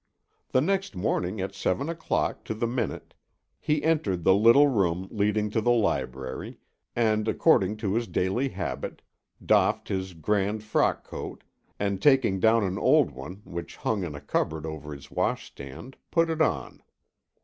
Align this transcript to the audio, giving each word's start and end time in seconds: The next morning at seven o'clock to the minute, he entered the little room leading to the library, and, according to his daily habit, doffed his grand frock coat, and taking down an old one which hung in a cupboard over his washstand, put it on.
The 0.49 0.61
next 0.61 0.95
morning 0.95 1.39
at 1.41 1.53
seven 1.53 1.87
o'clock 1.87 2.43
to 2.45 2.55
the 2.55 2.65
minute, 2.65 3.13
he 3.59 3.83
entered 3.83 4.23
the 4.23 4.33
little 4.33 4.67
room 4.67 5.07
leading 5.11 5.51
to 5.51 5.61
the 5.61 5.69
library, 5.69 6.57
and, 6.95 7.27
according 7.27 7.77
to 7.85 7.93
his 7.93 8.07
daily 8.07 8.49
habit, 8.49 9.03
doffed 9.45 9.89
his 9.89 10.15
grand 10.15 10.63
frock 10.63 11.03
coat, 11.03 11.43
and 11.79 12.01
taking 12.01 12.39
down 12.39 12.63
an 12.63 12.79
old 12.79 13.11
one 13.11 13.43
which 13.45 13.75
hung 13.75 14.03
in 14.03 14.15
a 14.15 14.21
cupboard 14.21 14.65
over 14.65 14.91
his 14.91 15.11
washstand, 15.11 15.97
put 16.09 16.31
it 16.31 16.41
on. 16.41 16.81